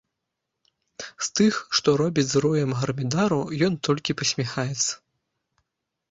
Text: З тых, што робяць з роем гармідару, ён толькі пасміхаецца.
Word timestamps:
З 1.25 1.27
тых, 1.39 1.55
што 1.79 1.89
робяць 2.01 2.23
з 2.31 2.41
роем 2.45 2.71
гармідару, 2.79 3.37
ён 3.67 3.73
толькі 3.89 4.15
пасміхаецца. 4.23 4.89